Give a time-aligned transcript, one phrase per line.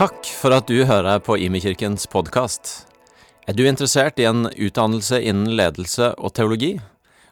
[0.00, 2.70] Takk for at du hører på Imekirkens podkast.
[3.44, 6.70] Er du interessert i en utdannelse innen ledelse og teologi?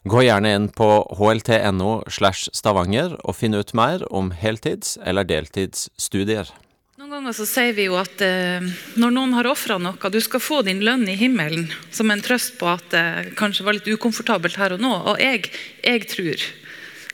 [0.04, 6.52] Gå gjerne inn på hlt.no slash stavanger og finn ut mer om heltids- eller deltidsstudier.
[7.00, 8.60] Noen ganger så sier vi jo at eh,
[9.00, 12.58] når noen har ofra noe, du skal få din lønn i himmelen, som en trøst
[12.60, 14.92] på at det kanskje var litt ukomfortabelt her og nå.
[15.14, 15.48] Og jeg,
[15.88, 16.48] jeg tror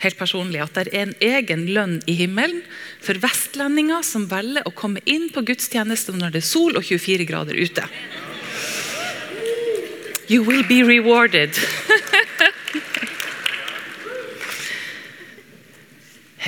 [0.04, 2.62] helt personlig at det er en egen lønn i himmelen
[3.02, 7.28] for vestlendinger som velger å komme inn på gudstjeneste når det er sol og 24
[7.28, 7.88] grader ute.
[10.28, 11.52] You will be rewarded.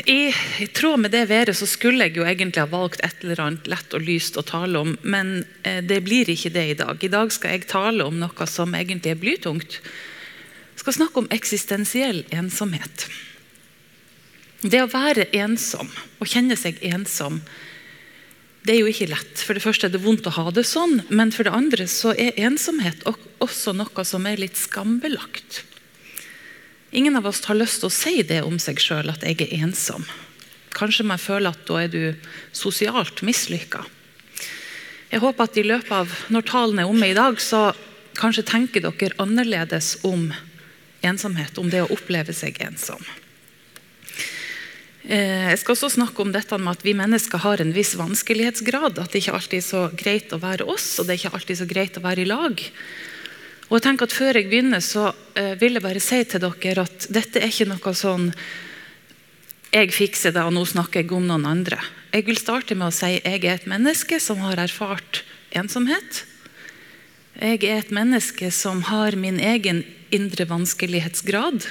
[0.07, 3.41] I, I tråd med det været så skulle jeg jo egentlig ha valgt et eller
[3.43, 7.01] annet lett og lyst å tale om, men eh, det blir ikke det i dag.
[7.02, 9.80] I dag skal jeg tale om noe som egentlig er blytungt.
[9.80, 13.09] Jeg skal snakke om eksistensiell ensomhet.
[14.65, 15.88] Det å være ensom,
[16.21, 17.43] å kjenne seg ensom,
[18.66, 19.38] det er jo ikke lett.
[19.38, 22.15] For det første er det vondt å ha det sånn, men for det andre så
[22.18, 25.60] er ensomhet også noe som er litt skambelagt.
[26.96, 29.52] Ingen av oss har lyst til å si det om seg sjøl, at jeg er
[29.60, 30.07] ensom.
[30.74, 32.01] Kanskje man føler at da er du
[32.57, 33.85] sosialt mislykka.
[35.13, 37.70] Jeg håper at i løpet av når talen er omme i dag, så
[38.18, 40.32] kanskje tenker dere annerledes om
[41.07, 43.04] ensomhet, om det å oppleve seg ensom.
[45.07, 48.99] Eh, jeg skal også snakke om dette med at vi mennesker har en viss vanskelighetsgrad.
[48.99, 51.60] At det ikke alltid er så greit å være oss, og det er ikke alltid
[51.60, 52.63] så greit å være i lag.
[53.66, 56.87] Og jeg tenker at Før jeg begynner, så eh, vil jeg bare si til dere
[56.87, 58.32] at dette er ikke noe sånn
[59.76, 61.79] jeg fikser det, og nå snakker jeg om noen andre.
[62.15, 65.20] Jeg vil starte med å si jeg er et menneske som har erfart
[65.54, 66.22] ensomhet.
[67.37, 69.82] Jeg er et menneske som har min egen
[70.14, 71.66] indre vanskelighetsgrad,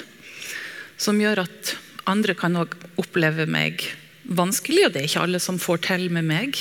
[1.02, 1.74] som gjør at
[2.10, 3.84] andre kan òg oppleve meg
[4.26, 6.60] vanskelig, og det er ikke alle som får til med meg.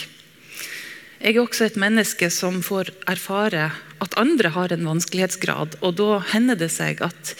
[1.24, 3.70] Jeg er også et menneske som får erfare
[4.04, 7.36] at andre har en vanskelighetsgrad, og da hender det seg at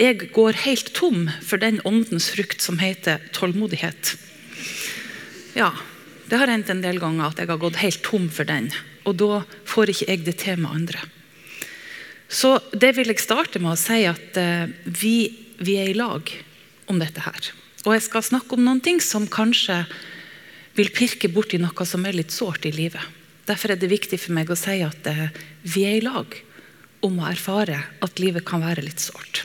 [0.00, 4.14] jeg går helt tom for den åndens frukt som heter tålmodighet.
[5.56, 5.72] Ja,
[6.28, 8.70] det har hendt en del ganger at jeg har gått helt tom for den,
[9.04, 11.04] og da får ikke jeg det til med andre.
[12.28, 15.28] Så det vil jeg starte med å si at uh, vi,
[15.62, 16.32] vi er i lag
[16.90, 17.52] om dette her.
[17.86, 19.84] Og jeg skal snakke om noen ting som kanskje
[20.76, 23.02] vil pirke borti noe som er litt sårt i livet.
[23.46, 25.28] Derfor er det viktig for meg å si at eh,
[25.62, 26.34] vi er i lag
[27.06, 29.44] om å erfare at livet kan være litt sårt.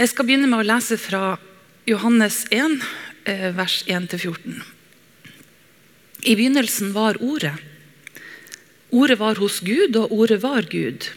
[0.00, 1.36] Jeg skal begynne med å lese fra
[1.88, 2.78] Johannes 1,
[3.28, 4.62] eh, vers 1-14.
[6.24, 7.56] I begynnelsen var Ordet.
[8.90, 11.10] Ordet var hos Gud, og Ordet var Gud.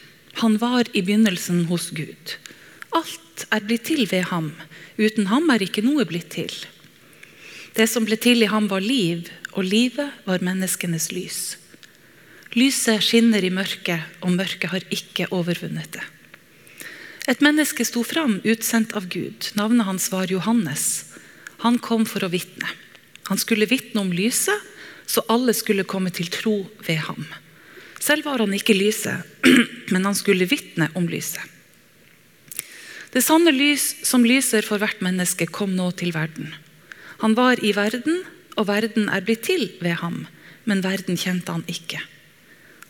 [0.43, 2.35] Han var i begynnelsen hos Gud.
[2.93, 4.51] Alt er blitt til ved ham.
[4.99, 6.53] Uten ham er ikke noe blitt til.
[7.73, 9.25] Det som ble til i ham, var liv,
[9.57, 11.39] og livet var menneskenes lys.
[12.53, 16.03] Lyset skinner i mørket, og mørket har ikke overvunnet det.
[17.25, 19.49] Et menneske sto fram, utsendt av Gud.
[19.57, 21.15] Navnet hans var Johannes.
[21.63, 22.67] Han kom for å vitne.
[23.31, 24.59] Han skulle vitne om lyset,
[25.07, 27.25] så alle skulle komme til tro ved ham.
[28.03, 29.23] Selv var han ikke lyset,
[29.93, 31.52] men han skulle vitne om lyset.
[33.13, 36.49] Det sanne lys som lyser for hvert menneske, kom nå til verden.
[37.21, 38.23] Han var i verden,
[38.57, 40.23] og verden er blitt til ved ham,
[40.65, 42.01] men verden kjente han ikke.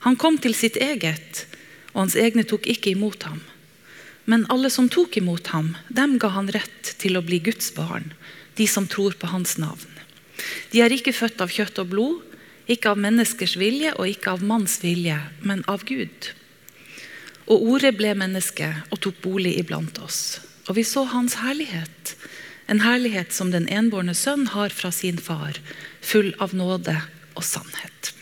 [0.08, 1.44] Han kom til sitt eget,
[1.92, 3.42] og hans egne tok ikke imot ham.
[4.26, 8.14] Men alle som tok imot ham, dem ga han rett til å bli Guds barn,
[8.56, 9.92] de som tror på hans navn.
[10.72, 12.22] De er ikke født av kjøtt og blod,
[12.72, 16.32] ikke av menneskers vilje og ikke av manns vilje, men av Gud.
[17.52, 20.40] Og ordet ble menneske og tok bolig iblant oss.
[20.70, 22.16] Og vi så hans herlighet.
[22.72, 25.60] En herlighet som den enbårne sønn har fra sin far,
[26.02, 26.96] full av nåde
[27.36, 28.14] og sannhet.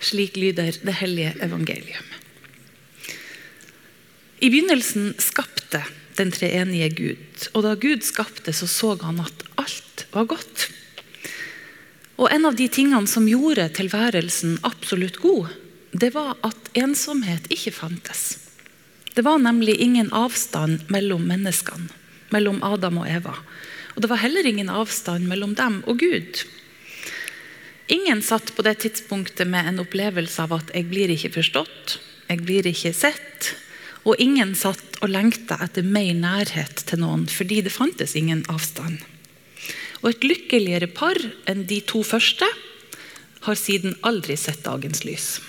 [0.00, 2.06] Slik lyder det hellige evangelium.
[4.40, 5.82] I begynnelsen skapte
[6.16, 7.48] den treenige Gud.
[7.52, 10.70] Og da Gud skapte, så så han at alt var godt.
[12.20, 15.52] Og en av de tingene som gjorde tilværelsen absolutt god,
[15.92, 18.38] det var at ensomhet ikke fantes.
[19.14, 21.90] Det var nemlig ingen avstand mellom menneskene,
[22.30, 23.34] mellom Adam og Eva.
[23.96, 26.44] Og det var heller ingen avstand mellom dem og Gud.
[27.90, 31.98] Ingen satt på det tidspunktet med en opplevelse av at 'jeg blir ikke forstått',
[32.28, 33.54] 'jeg blir ikke sett'.
[34.06, 38.98] Og ingen satt og lengta etter mer nærhet til noen, fordi det fantes ingen avstand.
[40.02, 42.46] Og et lykkeligere par enn de to første
[43.40, 45.40] har siden aldri sett dagens lys.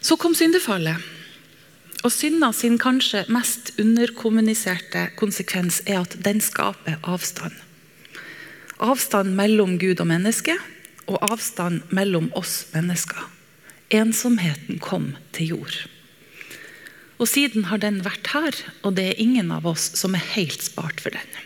[0.00, 0.96] Så kom syndefallet.
[2.00, 7.52] Og synda sin kanskje mest underkommuniserte konsekvens er at den skaper avstand.
[8.80, 10.56] Avstand mellom Gud og menneske,
[11.04, 13.20] og avstand mellom oss mennesker.
[13.92, 15.76] Ensomheten kom til jord.
[17.20, 20.62] Og siden har den vært her, og det er ingen av oss som er helt
[20.64, 21.40] spart for den.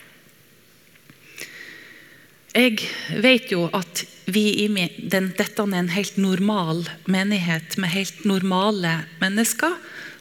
[2.54, 2.78] Jeg
[3.24, 4.68] vet jo at vi i
[5.10, 9.74] den, dette er en helt normal menighet med helt normale mennesker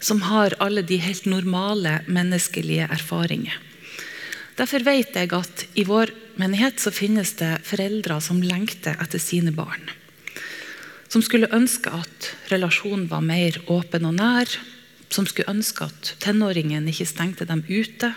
[0.04, 3.56] som har alle de helt normale menneskelige erfaringer.
[4.60, 9.54] Derfor vet jeg at i vår menighet så finnes det foreldre som lengter etter sine
[9.56, 9.88] barn.
[11.08, 14.50] Som skulle ønske at relasjonen var mer åpen og nær.
[15.14, 18.12] Som skulle ønske at tenåringen ikke stengte dem ute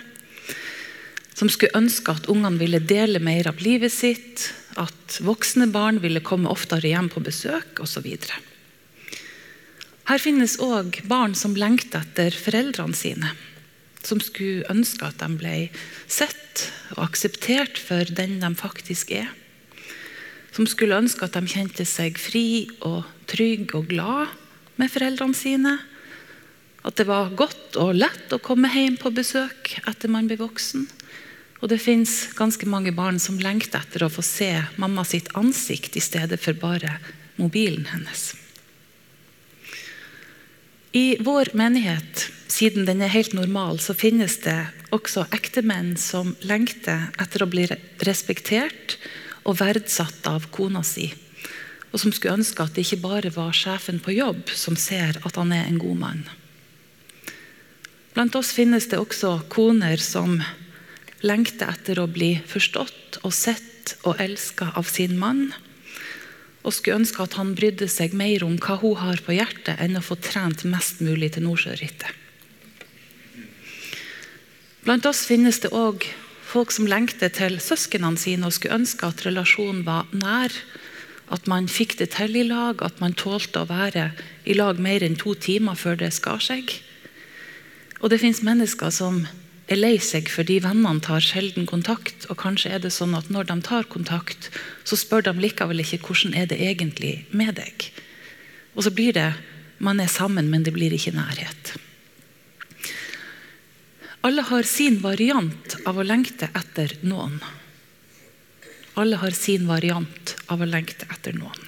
[1.36, 4.48] som skulle ønske at ungene ville dele mer av livet sitt,
[4.80, 8.06] at voksne barn ville komme oftere hjem på besøk osv.
[10.06, 13.32] Her finnes òg barn som lengter etter foreldrene sine.
[14.06, 15.56] Som skulle ønske at de ble
[16.06, 19.32] sett og akseptert for den de faktisk er.
[20.54, 24.30] Som skulle ønske at de kjente seg fri og trygg og glad
[24.78, 25.74] med foreldrene sine.
[26.86, 30.86] At det var godt og lett å komme hjem på besøk etter man ble voksen.
[31.66, 35.96] Og det fins ganske mange barn som lengter etter å få se mamma sitt ansikt
[35.98, 36.92] i stedet for bare
[37.42, 38.36] mobilen hennes.
[40.94, 44.54] I vår menighet, siden den er helt normal, så finnes det
[44.94, 47.64] også ektemenn som lengter etter å bli
[48.06, 48.94] respektert
[49.42, 51.08] og verdsatt av kona si.
[51.90, 55.34] Og som skulle ønske at det ikke bare var sjefen på jobb som ser at
[55.34, 56.22] han er en god mann.
[58.14, 60.38] Blant oss finnes det også koner som
[61.26, 65.50] lengter etter å bli forstått og sett og elska av sin mann.
[66.66, 69.98] Og skulle ønske at han brydde seg mer om hva hun har på hjertet, enn
[69.98, 72.22] å få trent mest mulig til Nordsjørittet.
[74.86, 76.04] Blant oss finnes det òg
[76.46, 80.54] folk som lengter til søsknene sine og skulle ønske at relasjonen var nær.
[81.26, 84.12] At man fikk det til i lag, at man tålte å være
[84.46, 86.70] i lag mer enn to timer før det skar seg.
[87.98, 89.24] Og det fins mennesker som
[89.66, 92.28] er lei seg fordi vennene tar sjelden kontakt.
[92.30, 94.50] Og kanskje er det sånn at når de tar kontakt,
[94.86, 97.90] så spør de likevel ikke hvordan er det egentlig med deg.
[98.76, 99.32] Og så blir det
[99.78, 101.74] man er sammen, men det blir ikke nærhet.
[104.26, 107.38] Alle har sin variant av å lengte etter noen.
[108.96, 111.60] Alle har sin variant av å lengte etter noen.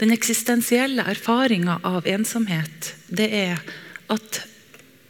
[0.00, 3.64] Den eksistensielle erfaringa av ensomhet det er
[4.12, 4.42] at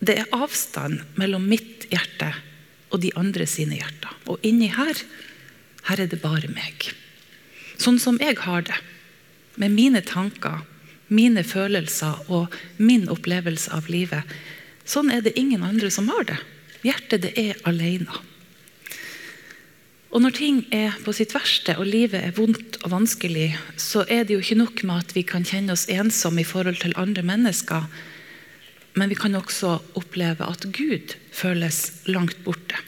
[0.00, 2.32] det er avstand mellom mitt hjerte
[2.90, 4.14] og de andre sine hjerter.
[4.30, 4.96] Og inni her,
[5.88, 6.90] her er det bare meg.
[7.80, 8.78] Sånn som jeg har det.
[9.60, 10.62] Med mine tanker,
[11.08, 14.24] mine følelser og min opplevelse av livet.
[14.88, 16.38] Sånn er det ingen andre som har det.
[16.86, 18.22] Hjertet det er alene.
[20.10, 24.24] Og Når ting er på sitt verste og livet er vondt og vanskelig, så er
[24.24, 27.22] det jo ikke nok med at vi kan kjenne oss ensomme i forhold til andre
[27.22, 27.86] mennesker.
[28.98, 32.78] Men vi kan også oppleve at Gud føles langt borte.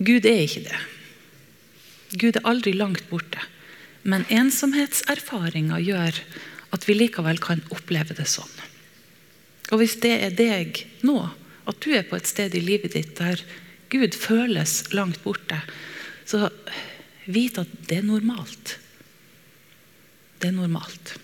[0.00, 0.78] Gud er ikke det.
[2.20, 3.42] Gud er aldri langt borte.
[4.02, 6.16] Men ensomhetserfaringa gjør
[6.72, 8.52] at vi likevel kan oppleve det sånn.
[9.70, 11.18] Og Hvis det er deg nå,
[11.68, 13.42] at du er på et sted i livet ditt der
[13.90, 15.60] Gud føles langt borte,
[16.26, 16.48] så
[17.30, 18.78] vit at det er normalt.
[20.40, 21.18] Det er normalt.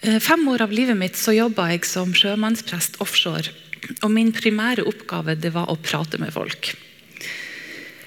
[0.00, 3.52] Eh, fem år av livet mitt så jobba jeg som sjømannsprest offshore.
[4.02, 6.74] Og Min primære oppgave det var å prate med folk.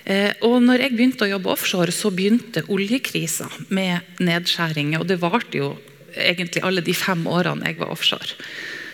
[0.06, 5.02] Eh, og når jeg begynte å jobbe offshore, så begynte oljekrisa med nedskjæringer.
[5.02, 5.74] Og det varte jo
[6.16, 8.38] egentlig alle de fem årene jeg var offshore.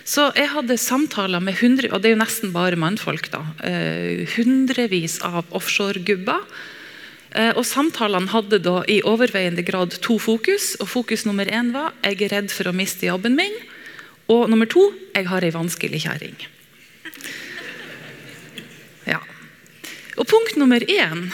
[0.06, 4.28] Så jeg hadde samtaler med hundre, og det er jo nesten bare mannfolk, da, eh,
[4.36, 6.44] hundrevis av offshoregubber
[7.36, 10.76] og Samtalene hadde da i overveiende grad to fokus.
[10.80, 13.56] og Fokus nummer én var jeg er redd for å miste jobben min.
[14.32, 16.38] Og nummer to jeg har ei vanskelig kjerring.
[19.06, 19.20] Ja.
[20.16, 21.28] Og punkt nummer én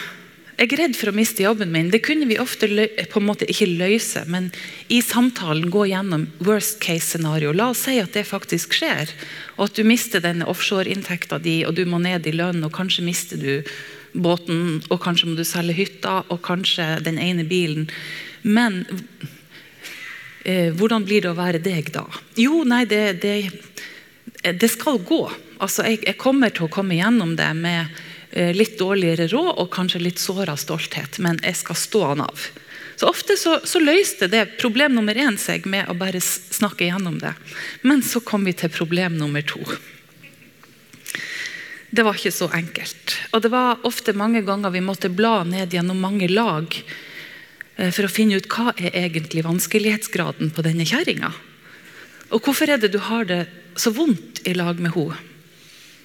[0.61, 1.87] jeg er redd for å miste jobben min.
[1.89, 2.67] Det kunne vi ofte
[3.09, 4.51] på en måte ikke løse, men
[4.93, 7.49] i samtalen gå gjennom worst case scenario.
[7.49, 9.09] La oss si at det faktisk skjer,
[9.55, 13.07] og at du mister denne offshore-inntekta di, og du må ned i lønn, og kanskje
[13.07, 13.63] mister du
[14.13, 17.89] båten, og kanskje må du selge hytta og kanskje den ene bilen.
[18.41, 18.83] Men
[20.43, 22.05] eh, hvordan blir det å være deg da?
[22.39, 23.35] Jo, nei, det, det,
[24.43, 25.23] det skal gå.
[25.61, 28.01] Altså, jeg, jeg, kommer til å komme gjennom det med
[28.31, 32.49] eh, litt dårligere råd og kanskje litt såra stolthet, men jeg skal stå han av.
[33.01, 37.15] Så Ofte så, så, løste det problem nummer én seg med å bare snakke gjennom
[37.21, 37.31] det.
[37.81, 39.61] Men så kom vi til problem nummer to.
[41.91, 43.15] Det var ikke så enkelt.
[43.35, 48.07] Og det var ofte mange ganger vi måtte bla ned gjennom mange lag eh, for
[48.07, 51.33] å finne ut hva er egentlig vanskelighetsgraden på denne kjerringa.
[52.31, 53.43] Og hvorfor er det du har det
[53.75, 55.19] så vondt i lag med henne?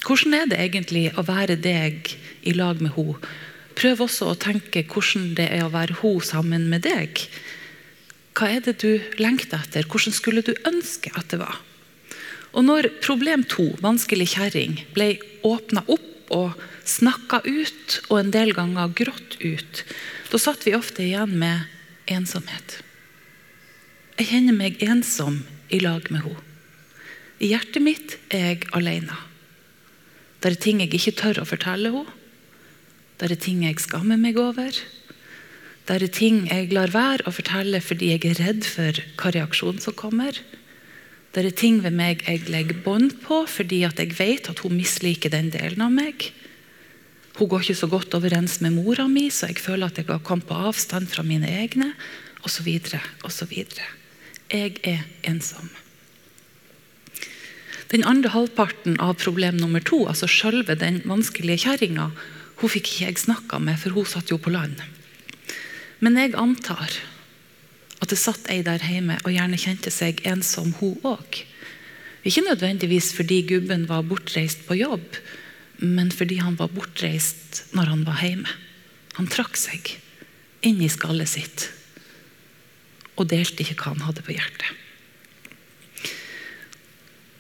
[0.06, 2.10] Hvordan er det egentlig å være deg
[2.46, 3.30] i lag med henne?
[3.76, 7.22] Prøv også å tenke hvordan det er å være hun sammen med deg.
[8.36, 9.86] Hva er det du lengter etter?
[9.86, 11.60] Hvordan skulle du ønske at det var?
[12.56, 16.56] Og når problem to, vanskelig kjerring, ble åpna opp og
[16.88, 19.82] snakka ut, og en del ganger grått ut,
[20.32, 21.68] da satt vi ofte igjen med
[22.10, 22.80] ensomhet.
[24.16, 26.42] Jeg kjenner meg ensom i lag med henne.
[27.36, 29.12] I hjertet mitt er jeg alene.
[30.40, 32.14] Det er ting jeg ikke tør å fortelle henne.
[33.20, 34.72] Det er ting jeg skammer meg over.
[35.86, 39.84] Det er ting jeg lar være å fortelle fordi jeg er redd for hva reaksjonen
[39.84, 40.40] som kommer.
[41.36, 45.28] Det er ting ved meg jeg legger bånd på fordi jeg vet at hun misliker
[45.28, 46.30] den delen av meg.
[47.36, 50.22] Hun går ikke så godt overens med mora mi, så jeg føler at jeg har
[50.24, 51.90] kommet på avstand fra mine egne.
[52.46, 52.70] Osv.
[53.26, 53.52] osv.
[53.52, 55.68] Jeg er ensom.
[57.92, 62.08] Den andre halvparten av problem nummer to, altså selve den vanskelige kjerringa,
[62.62, 64.80] hun fikk ikke jeg snakka med, for hun satt jo på land.
[66.00, 66.96] Men jeg antar
[68.06, 71.40] at det satt ei der hjemme og gjerne kjente seg ensom, hun òg.
[72.26, 75.18] Ikke nødvendigvis fordi gubben var bortreist på jobb,
[75.82, 78.52] men fordi han var bortreist når han var hjemme.
[79.18, 79.96] Han trakk seg
[80.66, 81.70] inn i skallet sitt
[83.16, 84.85] og delte ikke hva han hadde på hjertet.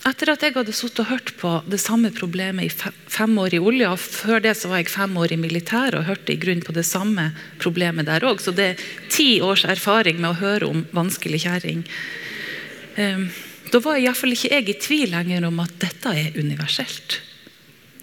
[0.06, 3.58] Etter at jeg hadde sittet og hørt på det samme problemet i fem år i
[3.58, 6.74] olja, før det så var jeg fem år i militæret og hørte i grunn på
[6.76, 10.84] det samme problemet der òg, så det er ti års erfaring med å høre om
[10.94, 11.82] vanskelig kjerring.
[13.02, 13.26] Ehm,
[13.72, 17.18] da var iallfall ikke jeg i tvil lenger om at dette er universelt.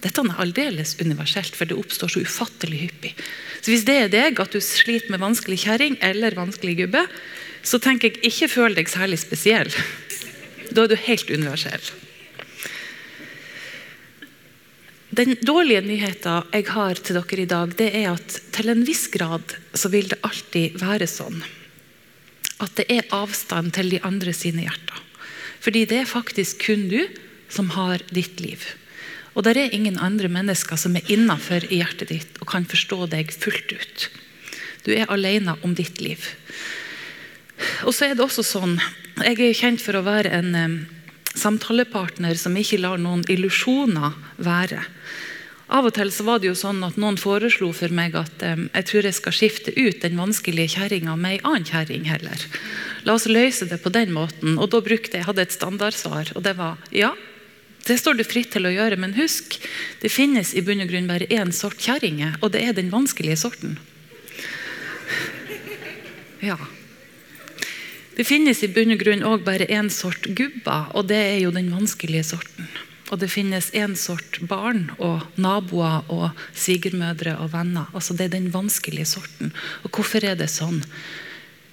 [0.04, 3.16] Dette er aldeles universelt, for det oppstår så ufattelig hyppig.
[3.64, 7.08] Så Hvis det er deg, at du sliter med vanskelig kjerring eller vanskelig gubbe,
[7.64, 9.72] så tenker jeg ikke føl deg særlig spesiell.
[10.74, 11.92] Da er du helt universell.
[15.14, 19.06] Den dårlige nyheten jeg har til dere i dag, det er at til en viss
[19.14, 21.44] grad så vil det alltid være sånn
[22.64, 25.02] at det er avstand til de andre sine hjerter.
[25.64, 27.02] Fordi det er faktisk kun du
[27.52, 28.64] som har ditt liv.
[29.34, 33.08] Og det er ingen andre mennesker som er innafor i hjertet ditt og kan forstå
[33.14, 34.08] deg fullt ut.
[34.86, 36.26] Du er alene om ditt liv.
[37.86, 38.78] Og så er det også sånn
[39.22, 40.56] Jeg er kjent for å være en
[41.38, 44.82] samtalepartner som ikke lar noen illusjoner være.
[45.74, 48.88] Av og til så var det jo sånn at noen foreslo for meg at jeg
[48.90, 52.42] tror jeg skal skifte ut den vanskelige kjerringa med ei annen kjerring heller.
[53.08, 54.58] La oss løse det på den måten.
[54.58, 57.14] Og da brukte jeg hadde et standardsvar, og det var ja.
[57.84, 59.58] Det står du fritt til å gjøre, men husk,
[60.00, 63.42] det finnes i bunn og grunn bare én sort kjerringer, og det er den vanskelige
[63.42, 63.76] sorten.
[66.44, 66.56] Ja.
[68.14, 71.54] Det finnes i bunn og grunn også bare én sort gubber, og det er jo
[71.54, 72.68] den vanskelige sorten.
[73.12, 77.90] Og det finnes én sort barn og naboer og svigermødre og venner.
[77.94, 79.54] Altså Det er den vanskelige sorten.
[79.84, 80.82] Og hvorfor er det sånn?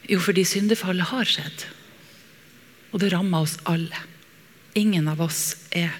[0.08, 1.66] Jo, fordi syndefallet har skjedd.
[2.92, 3.96] Og det rammer oss alle.
[4.74, 5.92] Ingen av oss er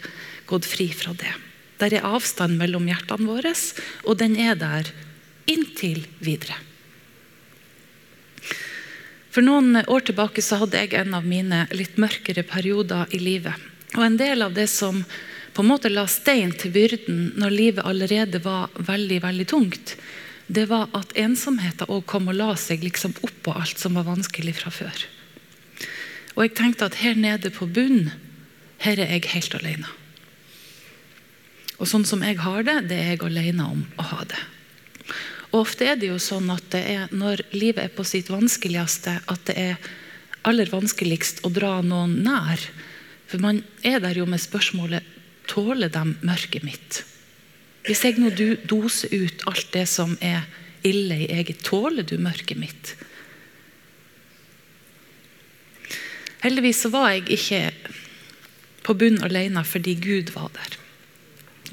[0.51, 1.33] gått fri fra det.
[1.81, 3.55] Der er avstand mellom hjertene våre,
[4.05, 4.91] og den er der
[5.49, 6.59] inntil videre.
[9.31, 13.55] For noen år tilbake så hadde jeg en av mine litt mørkere perioder i livet.
[13.95, 15.05] Og En del av det som
[15.55, 19.95] på en måte la stein til byrden når livet allerede var veldig veldig tungt,
[20.51, 24.57] det var at ensomheten òg kom og la seg liksom oppå alt som var vanskelig
[24.59, 25.07] fra før.
[26.35, 28.11] Og jeg tenkte at her nede på bunnen,
[28.83, 29.91] her er jeg helt alene.
[31.79, 34.41] Og sånn som jeg har det, det er jeg alene om å ha det.
[35.51, 39.19] Og Ofte er det jo sånn at det er når livet er på sitt vanskeligste,
[39.27, 39.91] at det er
[40.47, 42.63] aller vanskeligst å dra noen nær.
[43.31, 45.07] For man er der jo med spørsmålet
[45.51, 47.03] tåler de mørket mitt.
[47.87, 48.31] Hvis jeg nå
[48.69, 50.47] doser ut alt det som er
[50.87, 52.95] ille i eget, tåler du mørket mitt?
[56.41, 57.63] Heldigvis så var jeg ikke
[58.87, 60.79] på bunn alene fordi Gud var der.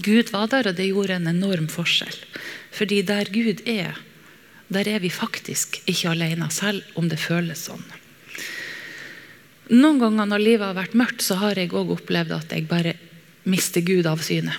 [0.04, 2.18] Gud var der, og det gjorde en enorm forskjell.
[2.72, 3.98] Fordi der Gud er,
[4.68, 7.84] der er vi faktisk ikke alene, selv om det føles sånn.
[9.68, 12.96] Noen ganger når livet har vært mørkt, så har jeg òg opplevd at jeg bare
[13.48, 14.56] mister Gud av syne.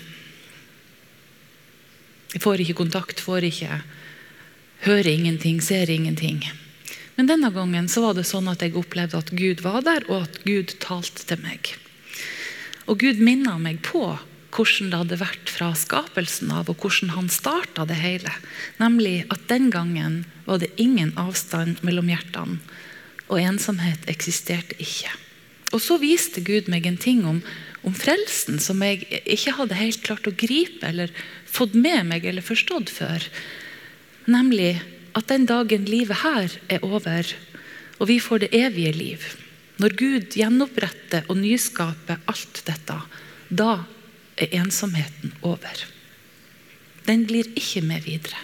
[2.34, 3.80] Jeg får ikke kontakt, får ikke
[4.84, 6.42] hører ingenting, ser ingenting.
[7.16, 10.28] Men denne gangen så var det sånn at jeg opplevde at Gud var der, og
[10.28, 11.72] at Gud talte til meg.
[12.86, 14.04] Og Gud minna meg på
[14.54, 18.32] hvordan det hadde vært fra skapelsen av, og hvordan han starta det hele.
[18.80, 22.60] Nemlig at den gangen var det ingen avstand mellom hjertene,
[23.28, 25.12] og ensomhet eksisterte ikke.
[25.76, 27.42] Og så viste Gud meg en ting om,
[27.84, 31.12] om frelsen som jeg ikke hadde helt klart å gripe eller
[31.44, 33.26] fått med meg eller forstått før.
[34.28, 34.78] Nemlig
[35.16, 37.28] at den dagen livet her er over,
[37.98, 39.28] og vi får det evige liv,
[39.78, 42.96] når Gud gjenoppretter og nyskaper alt dette,
[43.48, 43.72] da
[44.38, 45.84] er ensomheten over.
[47.08, 48.38] Den blir ikke med videre.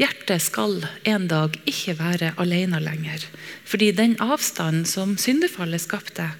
[0.00, 3.26] Hjertet skal en dag ikke være alene lenger,
[3.68, 6.30] fordi den avstanden som syndefallet skapte,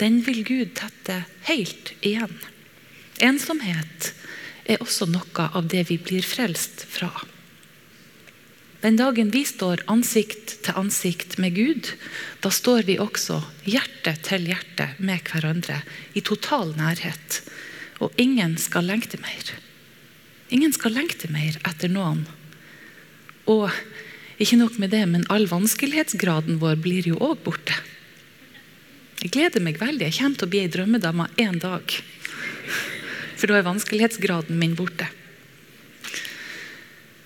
[0.00, 1.18] den vil Gud tette
[1.50, 2.32] helt igjen.
[3.20, 4.12] Ensomhet
[4.64, 7.10] er også noe av det vi blir frelst fra.
[8.82, 11.92] Den dagen vi står ansikt til ansikt med Gud,
[12.42, 15.84] da står vi også hjerte til hjerte med hverandre
[16.18, 17.38] i total nærhet.
[18.02, 19.52] Og ingen skal lengte mer.
[20.50, 22.24] Ingen skal lengte mer etter noen.
[23.46, 23.70] Og
[24.42, 27.78] ikke nok med det, men all vanskelighetsgraden vår blir jo òg borte.
[29.22, 30.08] Jeg gleder meg veldig.
[30.10, 31.98] Jeg kommer til å bli ei drømmedame en dag.
[33.38, 35.06] For da er vanskelighetsgraden min borte.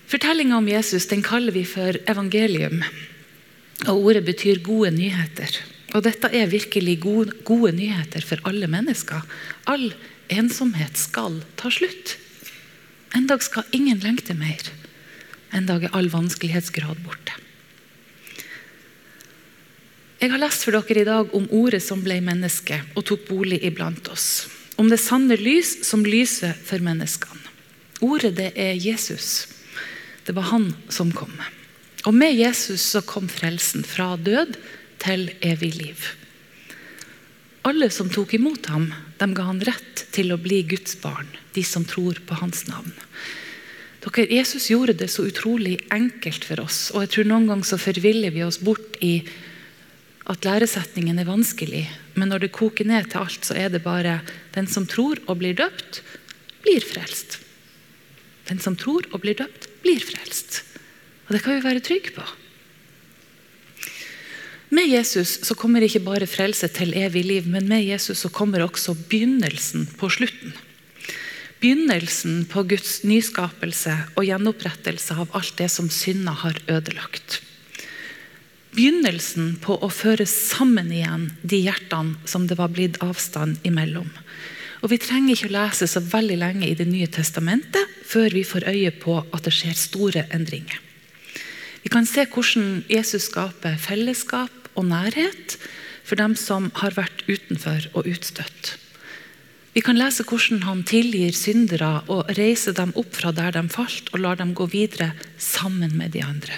[0.07, 2.79] Fortellinga om Jesus den kaller vi for evangelium.
[3.87, 5.51] Og Ordet betyr gode nyheter.
[5.95, 9.23] Og dette er virkelig gode, gode nyheter for alle mennesker.
[9.67, 9.91] All
[10.31, 12.15] ensomhet skal ta slutt.
[13.15, 14.63] En dag skal ingen lengte mer.
[15.55, 17.35] En dag er all vanskelighetsgrad borte.
[20.17, 23.59] Jeg har lest for dere i dag om ordet som ble menneske og tok bolig
[23.67, 24.47] iblant oss.
[24.79, 27.43] Om det sanne lys som lyser for menneskene.
[28.05, 29.56] Ordet det er Jesus.
[30.27, 31.31] Det var han som kom.
[32.03, 34.57] Og med Jesus så kom frelsen fra død
[34.99, 36.03] til evig liv.
[37.67, 41.63] Alle som tok imot ham, de ga han rett til å bli Guds barn, de
[41.63, 42.91] som tror på hans navn.
[44.03, 47.79] Dere, Jesus gjorde det så utrolig enkelt for oss, og jeg tror noen ganger så
[47.81, 49.17] forviller vi oss bort i
[50.27, 51.85] at læresetningen er vanskelig,
[52.19, 54.19] men når det koker ned til alt, så er det bare
[54.55, 56.03] den som tror og blir døpt,
[56.63, 57.39] blir frelst.
[58.47, 60.61] Den som tror og blir døpt, blir frelst.
[61.27, 62.25] Og det kan vi være trygge på.
[64.69, 68.65] Med Jesus så kommer ikke bare frelse til evig liv, men med Jesus så kommer
[68.65, 70.55] også begynnelsen på slutten.
[71.61, 77.39] Begynnelsen på Guds nyskapelse og gjenopprettelse av alt det som synda har ødelagt.
[78.75, 84.11] Begynnelsen på å føre sammen igjen de hjertene som det var blitt avstand imellom.
[84.81, 88.43] Og Vi trenger ikke å lese så veldig lenge i Det nye testamentet før vi
[88.43, 90.79] får øye på at det skjer store endringer.
[91.83, 95.57] Vi kan se hvordan Jesus skaper fellesskap og nærhet
[96.03, 98.75] for dem som har vært utenfor og utstøtt.
[99.77, 104.09] Vi kan lese hvordan han tilgir syndere og reiser dem opp fra der de falt,
[104.09, 106.57] og lar dem gå videre sammen med de andre.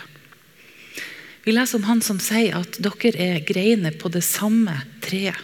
[1.44, 5.36] Vi leser om han som sier at dere er greiner på det samme treet.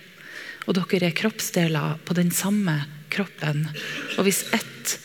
[0.65, 2.79] Og dere er kroppsdeler på den samme
[3.13, 3.67] kroppen.
[4.17, 4.97] Og hvis ett,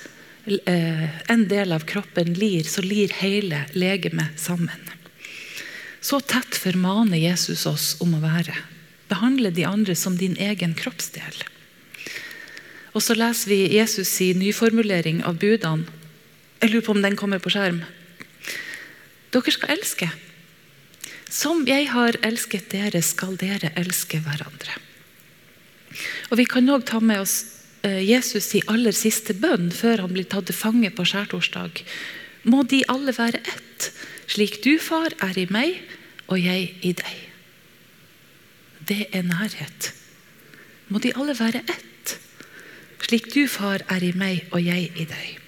[0.66, 4.80] eh, en del av kroppen lir, så lir hele legemet sammen.
[6.00, 8.56] Så tett formaner Jesus oss om å være.
[9.08, 11.44] Behandle de andre som din egen kroppsdel.
[12.94, 15.86] Og så leser vi Jesus i nyformulering av budene.
[16.60, 17.84] Jeg lurer på om den kommer på skjerm.
[19.30, 20.10] Dere skal elske.
[21.30, 24.89] Som jeg har elsket dere, skal dere elske hverandre.
[26.30, 27.36] Og Vi kan òg ta med oss
[27.82, 31.82] eh, Jesus i aller siste bønn før han blir tatt til fange på skjærtorsdag.
[32.44, 33.90] Må de alle være ett,
[34.30, 35.80] slik du, far, er i meg
[36.30, 37.16] og jeg i deg.
[38.86, 39.92] Det er nærhet.
[40.88, 41.90] Må de alle være ett
[43.10, 45.38] slik du, far, er i meg og jeg i deg.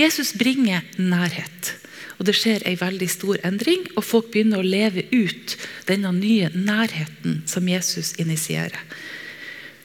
[0.00, 1.74] Jesus bringer nærhet.
[2.16, 5.56] Og Det skjer en veldig stor endring, og folk begynner å leve ut
[5.88, 8.78] denne nye nærheten som Jesus initierer.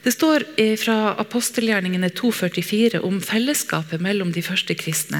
[0.09, 0.43] Det står
[0.81, 5.19] fra apostelgjerningene 2,44 om fellesskapet mellom de første kristne.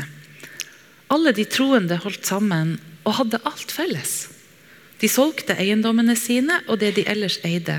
[1.14, 2.72] Alle de troende holdt sammen
[3.04, 4.16] og hadde alt felles.
[4.98, 7.78] De solgte eiendommene sine og det de ellers eide,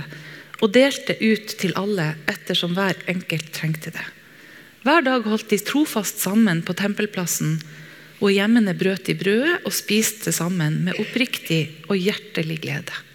[0.62, 4.07] og delte ut til alle ettersom hver enkelt trengte det.
[4.87, 7.59] Hver dag holdt de trofast sammen på tempelplassen,
[8.23, 13.07] og i hjemmene brøt de brødet og spiste sammen med oppriktig og hjertelig glede.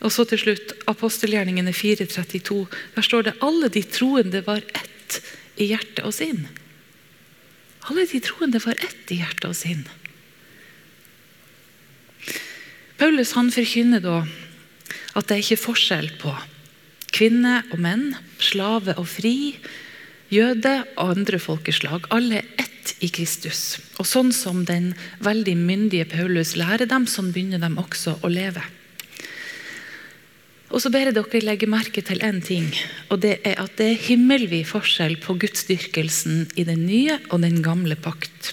[0.00, 2.64] Og så til slutt, apostelgjerningene 4.32.
[2.96, 5.20] Der står det alle de troende var ett
[5.60, 6.46] i hjerte og sinn.
[7.88, 9.84] Alle de troende var ett i hjerte og sinn.
[13.00, 14.22] Paulus han forkynner da
[15.16, 16.32] at det er ikke forskjell på
[17.10, 19.56] Kvinne og menn, slave og fri,
[20.30, 22.06] jøde og andre folkeslag.
[22.14, 23.80] Alle er ett i Kristus.
[23.98, 24.92] Og sånn som den
[25.24, 28.62] veldig myndige Paulus lærer dem, sånn begynner de også å leve.
[30.70, 32.68] Og så ber jeg dere legge merke til én ting,
[33.10, 37.58] og det er at det er himmelvid forskjell på gudsdyrkelsen i den nye og den
[37.64, 38.52] gamle pakt.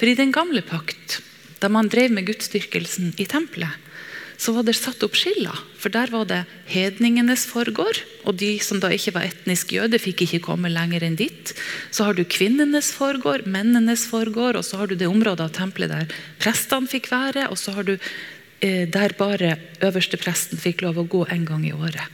[0.00, 1.20] For i den gamle pakt,
[1.60, 3.76] da man drev med gudsdyrkelsen i tempelet,
[4.42, 5.54] så var det satt opp skiller.
[5.78, 6.40] For der var det
[6.72, 11.18] hedningenes forgård, og de som da ikke var etnisk jøde, fikk ikke komme lenger enn
[11.20, 11.52] dit.
[11.94, 15.92] Så har du kvinnenes forgård, mennenes forgård, og så har du det området av tempelet
[15.92, 17.98] der prestene fikk være, og så har du
[18.62, 22.06] der bare øverste presten fikk lov å gå en gang i året.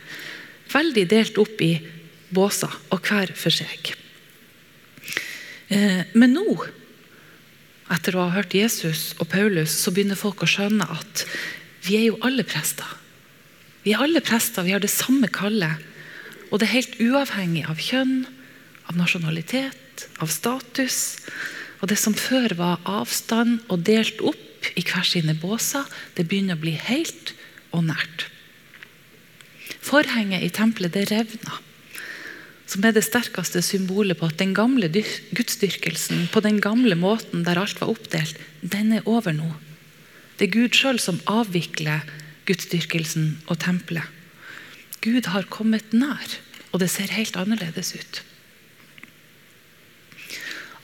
[0.72, 1.74] Veldig delt opp i
[2.32, 3.92] båser, og hver for seg.
[5.68, 6.46] Eh, men nå
[7.92, 11.24] etter å ha hørt Jesus og Paulus, så begynner folk å skjønne at
[11.86, 12.88] vi er jo alle prester.
[13.84, 15.84] Vi er alle prester, vi har det samme kallet.
[16.48, 18.26] Og det er helt uavhengig av kjønn,
[18.88, 21.18] av nasjonalitet, av status.
[21.80, 26.58] Og det som før var avstand og delt opp i hver sine båser, det begynner
[26.58, 27.34] å bli helt
[27.70, 28.28] og nært.
[29.84, 31.60] Forhenget i tempelet det revna
[32.68, 37.60] som er det sterkeste symbolet på at den gamle gudsdyrkelsen på den gamle måten der
[37.60, 39.48] alt var oppdelt, den er over nå.
[40.36, 42.04] Det er Gud sjøl som avvikler
[42.48, 44.04] gudsdyrkelsen og tempelet.
[45.00, 46.36] Gud har kommet nær,
[46.72, 48.22] og det ser helt annerledes ut.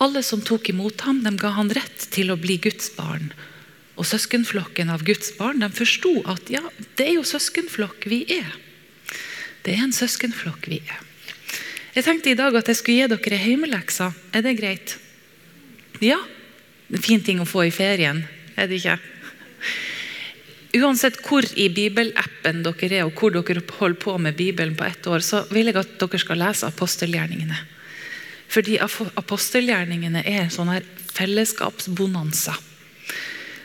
[0.03, 3.31] Alle som tok imot ham, de ga han rett til å bli Guds barn.
[3.95, 6.63] Og søskenflokken av Guds barn de forsto at ja,
[6.99, 8.55] det er jo søskenflokk vi er.
[9.65, 11.01] Det er en søskenflokk vi er.
[11.95, 14.15] Jeg tenkte i dag at jeg skulle gi dere hjemmelekser.
[14.35, 14.97] Er det greit?
[16.03, 16.19] Ja.
[16.91, 18.25] En fin ting å få i ferien,
[18.59, 18.99] er det ikke?
[20.75, 25.07] Uansett hvor i bibelappen dere er, og hvor dere holder på med Bibelen på ett
[25.07, 27.61] år, så vil jeg at dere skal lese apostelgjerningene.
[28.51, 32.59] Fordi apostelgjerningene er en sånn her fellesskapsbonanza.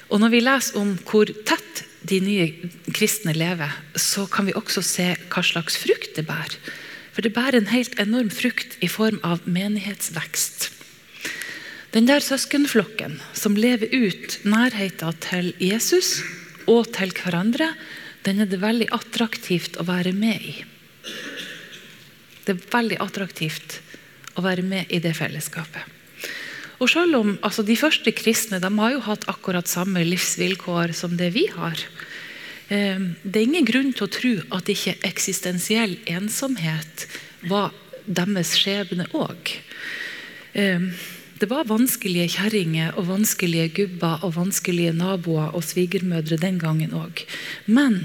[0.09, 2.47] Og når vi leser om hvor tett de nye
[2.95, 6.55] kristne lever, så kan vi også se hva slags frukt det bærer.
[7.13, 10.69] For det bærer en helt enorm frukt i form av menighetsvekst.
[11.93, 16.19] Den der søskenflokken som lever ut nærheten til Jesus
[16.69, 17.71] og til hverandre,
[18.25, 20.55] den er det veldig attraktivt å være med i.
[22.45, 23.79] Det er veldig attraktivt
[24.37, 25.98] å være med i det fellesskapet.
[26.79, 31.17] Og selv om altså, De første kristne de har jo hatt akkurat samme livsvilkår som
[31.19, 31.79] det vi har.
[32.69, 37.07] Ehm, det er ingen grunn til å tro at ikke eksistensiell ensomhet
[37.49, 37.73] var
[38.05, 39.55] deres skjebne òg.
[40.53, 40.93] Ehm,
[41.39, 47.23] det var vanskelige kjerringer og vanskelige gubber og vanskelige naboer og svigermødre den gangen òg.
[47.65, 48.03] Men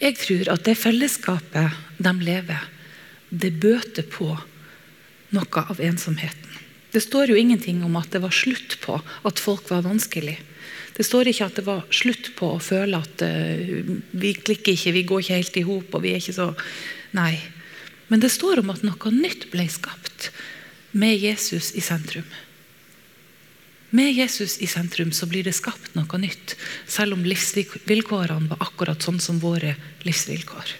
[0.00, 2.64] jeg tror at det fellesskapet de lever,
[3.30, 4.32] det bøter på
[5.34, 6.50] noe av ensomheten.
[6.94, 10.36] Det står jo ingenting om at det var slutt på at folk var vanskelig.
[10.94, 14.94] Det står ikke at det var slutt på å føle at uh, vi klikker ikke,
[14.94, 15.90] vi går ikke helt i hop.
[15.90, 16.52] og vi er ikke så...
[17.18, 17.34] Nei.
[18.06, 20.30] Men det står om at noe nytt ble skapt
[20.94, 22.26] med Jesus i sentrum.
[23.94, 26.54] Med Jesus i sentrum så blir det skapt noe nytt,
[26.86, 29.74] selv om livsvilkårene var akkurat sånn som våre
[30.06, 30.74] livsvilkår.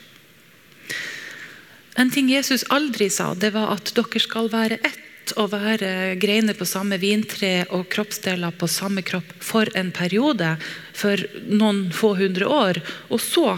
[1.98, 5.02] En ting Jesus aldri sa, det var at dere skal være ett
[5.40, 10.54] å være greiner på samme vintre og kroppsdeler på samme kropp for en periode,
[10.92, 12.80] for noen få hundre år.
[13.08, 13.54] Og så,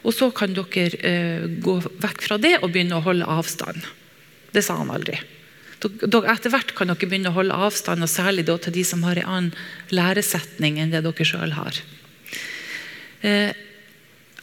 [0.00, 3.84] og så kan dere eh, gå vekk fra det og begynne å holde avstand.
[4.50, 5.18] Det sa han aldri.
[5.80, 9.34] Etter hvert kan dere begynne å holde avstand, og særlig til de som har en
[9.34, 9.52] annen
[9.94, 11.82] læresetning enn det dere sjøl har.
[13.20, 13.52] Eh,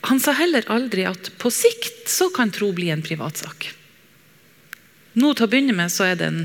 [0.07, 3.71] han sa heller aldri at på sikt så kan tro bli en privatsak.
[5.17, 6.43] Nå til å begynne med så er det en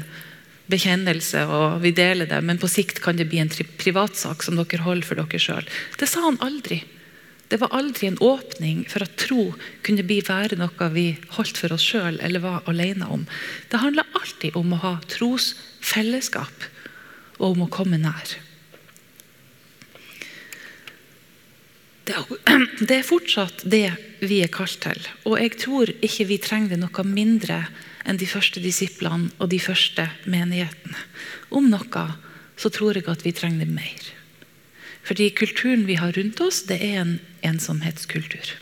[0.72, 4.84] bekjennelse, og vi deler det, men på sikt kan det bli en privatsak som dere
[4.86, 5.66] holder for dere sjøl.
[6.00, 6.80] Det sa han aldri.
[7.52, 9.50] Det var aldri en åpning for at tro
[9.84, 13.26] kunne bli være noe vi holdt for oss sjøl eller var alene om.
[13.68, 16.64] Det handla alltid om å ha trosfellesskap
[17.42, 18.38] og om å komme nær.
[22.88, 23.92] Det er fortsatt det
[24.24, 24.98] vi er kalt til.
[25.28, 27.66] Og jeg tror ikke vi trenger noe mindre
[28.04, 30.98] enn de første disiplene og de første menighetene.
[31.50, 32.06] Om noe
[32.60, 34.08] så tror jeg at vi trenger det mer.
[35.02, 38.54] Fordi kulturen vi har rundt oss, det er en ensomhetskultur.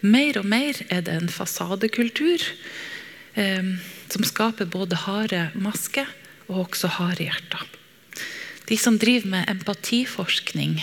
[0.00, 2.44] Mer og mer er det en fasadekultur
[3.36, 3.74] eh,
[4.12, 6.08] som skaper både harde masker
[6.48, 7.66] og også harde hjerter.
[8.68, 10.80] De som driver med empatiforskning,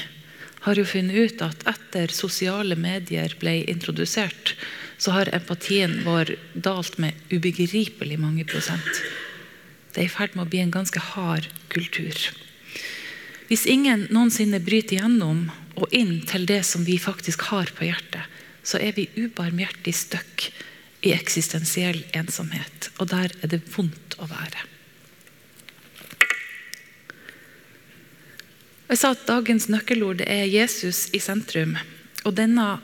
[0.67, 4.55] har jo funnet ut at etter sosiale medier ble introdusert,
[4.97, 9.01] så har empatien vår dalt med ubegripelig mange prosent.
[9.93, 12.17] Det er i ferd med å bli en ganske hard kultur.
[13.47, 18.25] Hvis ingen noensinne bryter gjennom og inn til det som vi faktisk har på hjertet,
[18.67, 20.49] så er vi ubarmhjertig stuck
[21.05, 22.89] i eksistensiell ensomhet.
[22.97, 24.65] Og der er det vondt å være.
[28.88, 31.75] Jeg sa at Dagens nøkkelord er Jesus i sentrum.
[32.23, 32.77] Og denne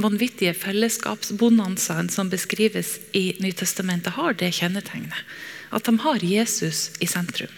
[0.00, 5.26] vanvittige fellesskapsbonanzaen som beskrives i Nytestamentet, har det kjennetegnet.
[5.70, 7.52] At de har Jesus i sentrum.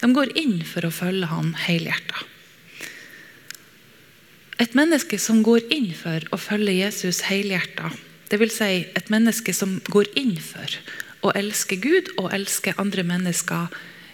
[0.00, 2.24] De går inn for å følge ham helhjerta.
[4.62, 7.90] Et menneske som går inn for å følge Jesus helhjerta,
[8.30, 8.58] dvs.
[8.58, 10.76] Si et menneske som går inn for
[11.26, 13.72] å elske Gud og elske andre mennesker,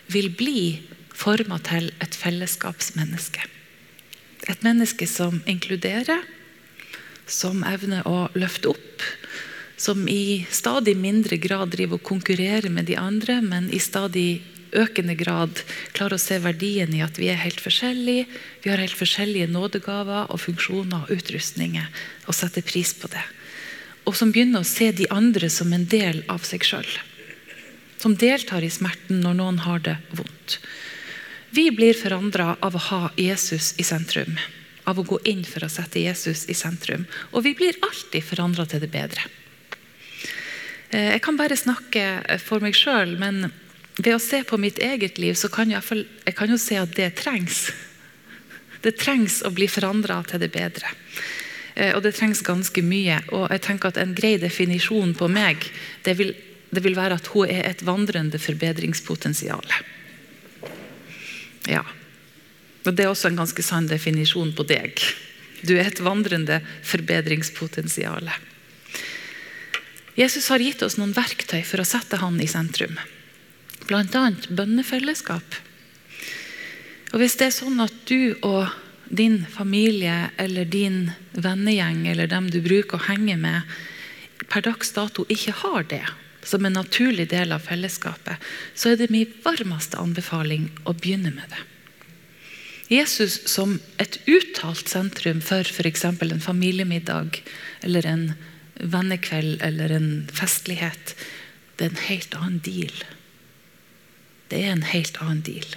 [0.09, 0.81] vil bli
[1.12, 3.44] forma til et fellesskapsmenneske.
[4.48, 6.24] Et menneske som inkluderer,
[7.28, 9.04] som evner å løfte opp,
[9.78, 14.40] som i stadig mindre grad driver og konkurrerer med de andre, men i stadig
[14.74, 15.62] økende grad
[15.96, 18.26] klarer å se verdien i at vi er helt forskjellige.
[18.64, 21.86] Vi har helt forskjellige nådegaver og funksjoner og utrustninger,
[22.26, 23.22] og setter pris på det.
[24.08, 26.88] Og som begynner å se de andre som en del av seg sjøl.
[28.02, 30.60] Som deltar i smerten når noen har det vondt.
[31.54, 34.36] Vi blir forandra av å ha Jesus i sentrum
[34.88, 37.05] av å gå inn for å sette Jesus i sentrum.
[37.33, 39.27] Og vi blir alltid forandra til det bedre.
[40.90, 43.51] Eh, jeg kan bare snakke for meg sjøl, men
[43.98, 45.83] ved å se på mitt eget liv, så kan jeg,
[46.24, 47.68] jeg kan jo se at det trengs.
[48.85, 50.92] Det trengs å bli forandra til det bedre.
[51.74, 53.20] Eh, og det trengs ganske mye.
[53.35, 55.66] Og jeg tenker at En grei definisjon på meg
[56.07, 56.35] det vil,
[56.70, 59.66] det vil være at hun er et vandrende forbedringspotensial.
[61.68, 61.85] Ja.
[62.88, 64.96] Og Det er også en ganske sann definisjon på deg.
[65.61, 68.31] Du er et vandrende forbedringspotensial.
[70.16, 72.96] Jesus har gitt oss noen verktøy for å sette han i sentrum.
[73.87, 74.24] Bl.a.
[74.48, 75.59] bønnefellesskap.
[77.12, 78.72] Og Hvis det er sånn at du og
[79.09, 83.79] din familie eller din vennegjeng eller dem du bruker å henge med,
[84.48, 86.05] per dags dato ikke har det
[86.44, 88.37] som en naturlig del av fellesskapet,
[88.74, 91.64] så er det min varmeste anbefaling å begynne med det.
[92.88, 96.05] Jesus som et uttalt sentrum for f.eks.
[96.05, 97.42] en familiemiddag
[97.85, 98.24] eller en
[98.81, 101.14] vennekveld eller en festlighet,
[101.77, 102.94] det er en helt annen deal.
[104.48, 105.77] Det er en helt annen deal.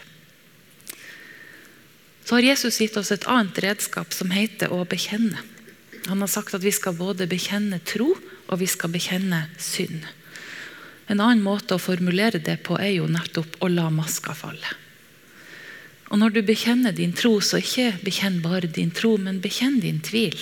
[2.24, 5.41] Så har Jesus gitt oss et annet redskap som heter å bekjenne.
[6.08, 8.13] Han har sagt at vi skal både bekjenne tro
[8.47, 10.06] og vi skal bekjenne synd.
[11.12, 14.78] En annen måte å formulere det på er jo nettopp å la maska falle.
[16.12, 20.02] Og når du bekjenner din tro, så ikke bekjenn bare din tro, men bekjenn din
[20.04, 20.36] tvil.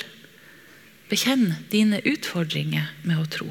[1.10, 3.50] Bekjenn dine utfordringer med å tro.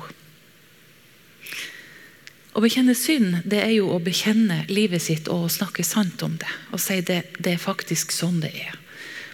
[2.59, 6.50] Å bekjenne synd det er jo å bekjenne livet sitt og snakke sant om det.
[6.74, 8.74] Og si det, det er faktisk sånn det er.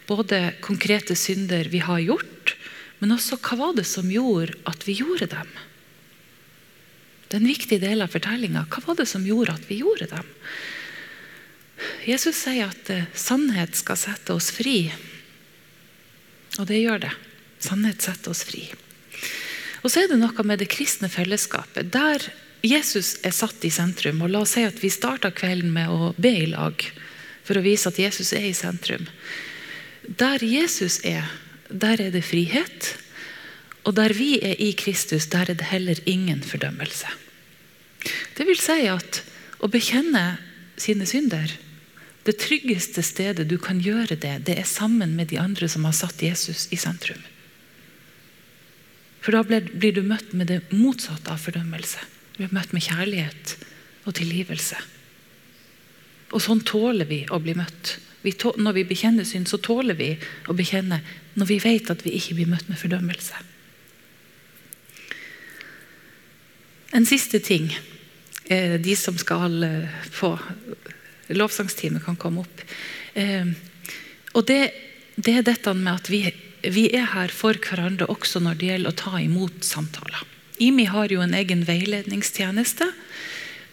[0.04, 2.52] Både konkrete synder vi har gjort,
[3.00, 5.48] men også hva var det som gjorde at vi gjorde dem.
[7.24, 8.66] Det er en viktig del av fortellinga.
[8.68, 10.28] Hva var det som gjorde at vi gjorde dem?
[12.04, 14.92] Jesus sier at eh, sannhet skal sette oss fri.
[16.60, 17.12] Og det gjør det.
[17.64, 18.66] Sannhet setter oss fri.
[19.84, 21.90] Og så er det noe med det kristne fellesskapet.
[21.92, 22.22] Der
[22.64, 24.22] Jesus er satt i sentrum.
[24.24, 26.80] og La oss si at vi starta kvelden med å be i lag
[27.44, 29.04] for å vise at Jesus er i sentrum.
[30.04, 31.28] Der Jesus er,
[31.68, 32.94] der er det frihet.
[33.84, 37.10] Og der vi er i Kristus, der er det heller ingen fordømmelse.
[38.36, 39.20] Det vil si at
[39.60, 40.24] å bekjenne
[40.80, 41.52] sine synder
[42.24, 45.96] det tryggeste stedet du kan gjøre det, det er sammen med de andre som har
[45.96, 47.20] satt Jesus i sentrum.
[49.24, 52.00] For da blir du møtt med det motsatte av fordømmelse.
[52.34, 53.54] Du blir møtt med kjærlighet
[54.04, 54.80] og tilgivelse.
[56.34, 57.96] Og sånn tåler vi å bli møtt.
[58.24, 60.14] Vi når vi bekjenner synd, så tåler vi
[60.48, 61.00] å bekjenne
[61.36, 63.40] når vi vet at vi ikke blir møtt med fordømmelse.
[66.94, 67.68] En siste ting.
[68.48, 69.56] De som skal
[70.12, 70.34] få
[71.32, 72.64] lovsangstime kan komme opp.
[73.14, 73.52] Eh,
[74.34, 74.60] og det,
[75.16, 76.24] det, er dette med at vi,
[76.62, 80.24] vi, er her for hverandre også når det gjelder å ta imot samtaler.
[80.62, 82.90] IMI har jo en egen veiledningstjeneste.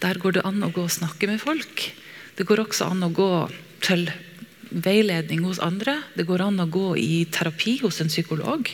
[0.02, 1.92] Der går det an å gå og snakke med folk.
[2.38, 3.32] Det går også an å gå
[3.86, 4.08] til
[4.72, 6.00] veiledning hos andre.
[6.16, 8.70] Det går an å gå i terapi hos en psykolog.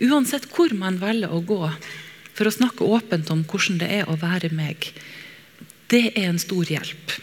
[0.00, 1.64] Uansett hvor man velger å gå
[2.36, 4.86] for å snakke åpent om hvordan det er å være meg,
[5.90, 7.16] det er en stor hjelp.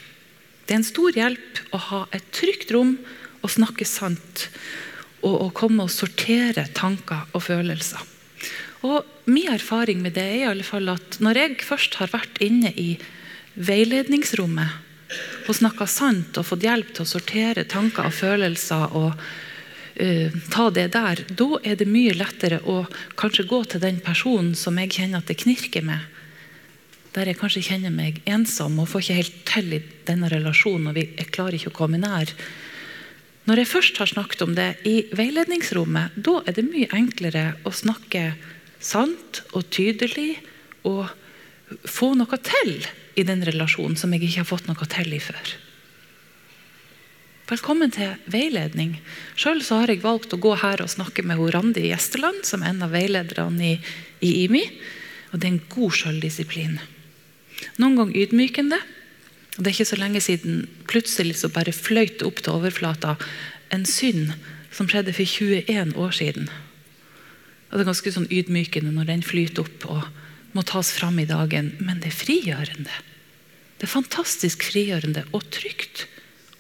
[0.67, 2.97] Det er en stor hjelp å ha et trygt rom
[3.41, 4.47] og snakke sant.
[5.23, 8.03] Og å komme og sortere tanker og følelser.
[8.85, 12.37] Og Min erfaring med det er i alle fall at når jeg først har vært
[12.39, 12.93] inne i
[13.59, 15.17] veiledningsrommet
[15.49, 20.69] og snakka sant og fått hjelp til å sortere tanker og følelser og uh, ta
[20.71, 22.85] det der, da er det mye lettere å
[23.19, 26.07] kanskje gå til den personen som jeg kjenner at det knirker med.
[27.17, 30.91] Der jeg kanskje kjenner meg ensom og får ikke helt til i denne relasjonen.
[30.91, 32.29] og jeg klarer ikke å komme nær.
[33.49, 37.71] Når jeg først har snakket om det i veiledningsrommet, da er det mye enklere å
[37.73, 38.35] snakke
[38.77, 40.35] sant og tydelig
[40.85, 41.07] og
[41.89, 42.75] få noe til
[43.17, 45.55] i den relasjonen som jeg ikke har fått noe til i før.
[47.47, 48.99] Velkommen til veiledning.
[49.39, 52.85] Sjøl har jeg valgt å gå her og snakke med Randi Gjesteland, som er en
[52.85, 53.73] av veilederne i,
[54.21, 54.65] i IMI.
[55.31, 56.77] Og det er en god sjøldisiplin.
[57.81, 58.79] Noen ganger ydmykende.
[59.57, 63.15] Og det er ikke så lenge siden plutselig så bare fløyt opp til overflata
[63.73, 64.35] en synd
[64.73, 66.49] som skjedde for 21 år siden.
[67.67, 70.05] Og Det er ganske sånn ydmykende når den flyter opp og
[70.55, 73.01] må tas fram i dagen, men det er frigjørende.
[73.77, 76.05] Det er fantastisk frigjørende og trygt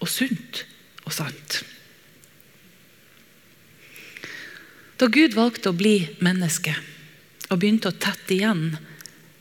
[0.01, 0.65] og sunt
[1.05, 1.61] og sant.
[4.97, 6.73] Da Gud valgte å bli menneske
[7.47, 8.71] og begynte å tette igjen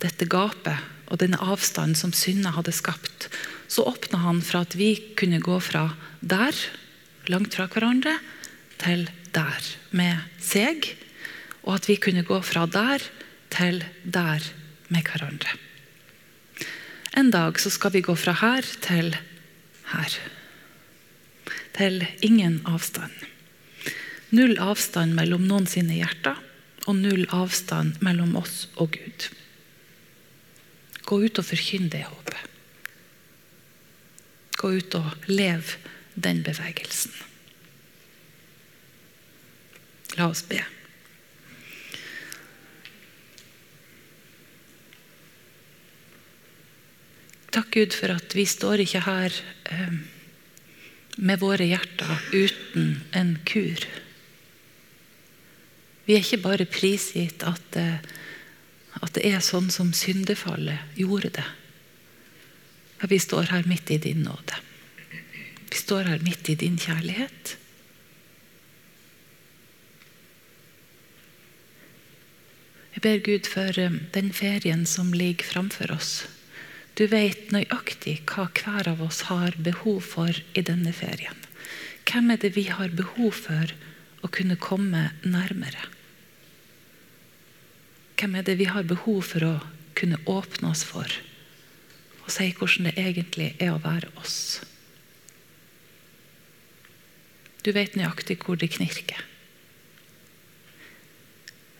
[0.04, 3.28] dette gapet og denne avstanden som synda hadde skapt,
[3.68, 5.88] så åpna han for at vi kunne gå fra
[6.20, 6.54] der,
[7.30, 8.18] langt fra hverandre,
[8.82, 10.96] til der, med seg
[11.66, 13.02] og at vi kunne gå fra der
[13.52, 14.42] til der
[14.88, 15.58] med hverandre.
[17.18, 19.14] En dag så skal vi gå fra her til
[19.90, 20.18] her.
[21.76, 23.12] Til ingen avstand.
[24.30, 26.38] Null avstand mellom noen sine hjerter,
[26.86, 29.28] og null avstand mellom oss og Gud.
[31.06, 32.42] Gå ut og forkynn det håpet.
[34.56, 35.76] Gå ut og lev
[36.16, 37.12] den bevegelsen.
[40.16, 40.62] La oss be.
[47.56, 49.32] Takk, Gud, for at vi står ikke her
[49.72, 49.92] eh,
[51.16, 53.86] med våre hjerter uten en kur.
[56.06, 58.04] Vi er ikke bare prisgitt at, eh,
[59.02, 61.46] at det er sånn som syndefallet gjorde det.
[62.96, 64.60] For vi står her midt i din nåde.
[65.68, 67.56] Vi står her midt i din kjærlighet.
[72.96, 76.12] Jeg ber Gud for eh, den ferien som ligger framfor oss.
[76.96, 81.36] Du vet nøyaktig hva hver av oss har behov for i denne ferien.
[82.08, 83.74] Hvem er det vi har behov for
[84.24, 85.90] å kunne komme nærmere?
[88.16, 89.54] Hvem er det vi har behov for å
[89.96, 91.10] kunne åpne oss for
[92.26, 94.58] og si hvordan det egentlig er å være oss?
[97.62, 99.20] Du vet nøyaktig hvor det knirker.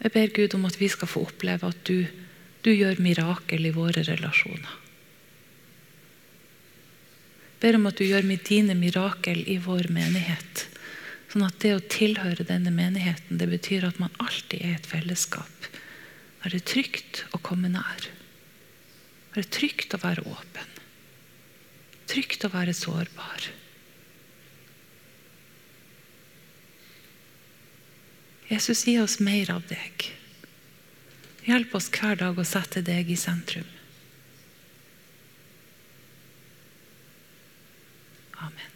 [0.02, 2.06] Jeg ber Gud om at vi skal få oppleve at du,
[2.62, 4.82] du gjør mirakel i våre relasjoner
[7.56, 10.66] Jeg ber om at du gjør dine mirakel i vår menighet.
[11.32, 15.70] Sånn at det å tilhøre denne menigheten, det betyr at man alltid er et fellesskap
[16.46, 18.08] være trygt å komme nær.
[19.34, 20.74] være trygt å være åpen.
[22.06, 23.48] Trygt å være sårbar.
[28.46, 30.06] Jesus, gi oss mer av deg.
[31.46, 33.66] Hjelp oss hver dag å sette deg i sentrum.
[38.38, 38.75] Amen.